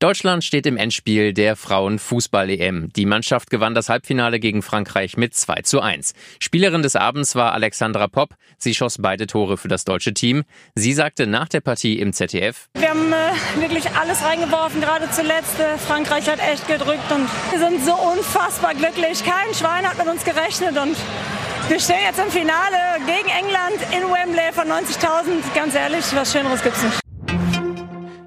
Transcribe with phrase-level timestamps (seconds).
[0.00, 2.90] Deutschland steht im Endspiel der Frauenfußball-EM.
[2.96, 6.14] Die Mannschaft gewann das Halbfinale gegen Frankreich mit 2 zu 1.
[6.38, 8.30] Spielerin des Abends war Alexandra Popp.
[8.56, 10.44] Sie schoss beide Tore für das deutsche Team.
[10.74, 15.60] Sie sagte nach der Partie im ZDF, Wir haben äh, wirklich alles reingeworfen, gerade zuletzt.
[15.60, 19.22] Äh, Frankreich hat echt gedrückt und wir sind so unfassbar glücklich.
[19.22, 20.96] Kein Schwein hat mit uns gerechnet und
[21.68, 25.54] wir stehen jetzt im Finale gegen England in Wembley von 90.000.
[25.54, 27.09] Ganz ehrlich, was Schöneres gibt's nicht.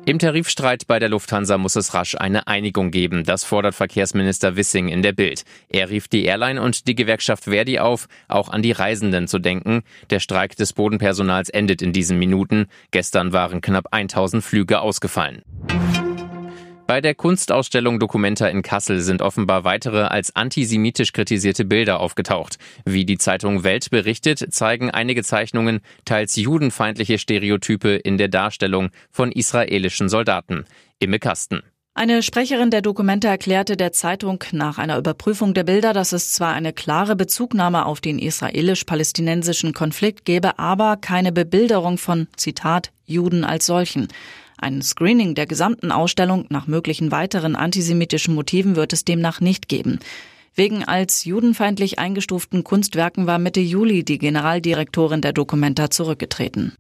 [0.06, 3.24] Im Tarifstreit bei der Lufthansa muss es rasch eine Einigung geben.
[3.24, 5.44] Das fordert Verkehrsminister Wissing in der Bild.
[5.70, 9.84] Er rief die Airline und die Gewerkschaft Verdi auf, auch an die Reisenden zu denken.
[10.10, 12.66] Der Streik des Bodenpersonals endet in diesen Minuten.
[12.92, 15.42] Gestern waren knapp 1000 Flüge ausgefallen.
[16.86, 22.58] Bei der Kunstausstellung Documenta in Kassel sind offenbar weitere als antisemitisch kritisierte Bilder aufgetaucht.
[22.84, 29.32] Wie die Zeitung Welt berichtet, zeigen einige Zeichnungen teils judenfeindliche Stereotype in der Darstellung von
[29.32, 30.66] israelischen Soldaten.
[31.00, 31.64] Imme Kasten.
[31.96, 36.54] Eine Sprecherin der Dokumente erklärte der Zeitung nach einer Überprüfung der Bilder, dass es zwar
[36.54, 43.68] eine klare Bezugnahme auf den israelisch-palästinensischen Konflikt gebe, aber keine Bebilderung von, Zitat, Juden als
[43.68, 44.08] solchen.
[44.64, 50.00] Ein Screening der gesamten Ausstellung nach möglichen weiteren antisemitischen Motiven wird es demnach nicht geben.
[50.56, 56.72] Wegen als judenfeindlich eingestuften Kunstwerken war Mitte Juli die Generaldirektorin der Documenta zurückgetreten.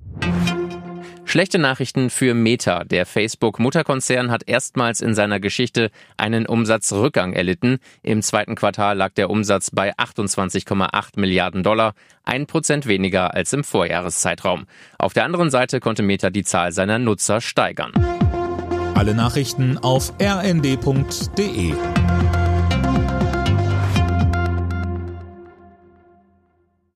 [1.34, 2.84] Schlechte Nachrichten für Meta.
[2.84, 7.80] Der Facebook-Mutterkonzern hat erstmals in seiner Geschichte einen Umsatzrückgang erlitten.
[8.03, 13.64] Im zweiten Quartal lag der Umsatz bei 28,8 Milliarden Dollar, ein Prozent weniger als im
[13.64, 14.67] Vorjahreszeitraum.
[15.00, 17.94] Auf der anderen Seite konnte Meta die Zahl seiner Nutzer steigern.
[18.94, 21.73] Alle Nachrichten auf rnd.de